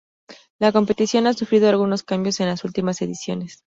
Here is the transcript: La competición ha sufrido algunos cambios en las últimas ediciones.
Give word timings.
La 0.59 0.71
competición 0.71 1.27
ha 1.27 1.33
sufrido 1.33 1.69
algunos 1.69 2.01
cambios 2.01 2.39
en 2.39 2.47
las 2.47 2.63
últimas 2.63 2.99
ediciones. 3.03 3.59